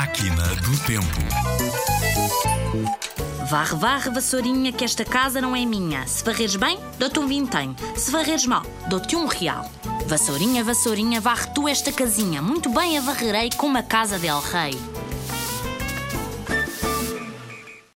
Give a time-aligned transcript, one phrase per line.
[0.00, 1.20] Máquina do Tempo.
[3.50, 6.06] Varre, varre, vassourinha, que esta casa não é minha.
[6.06, 7.76] Se varres bem, dou-te um vintém.
[7.94, 9.70] Se varres mal, dou-te um real.
[10.06, 12.40] Vassourinha, vassourinha, varre tu esta casinha.
[12.40, 14.72] Muito bem a varrerei como a casa del rei.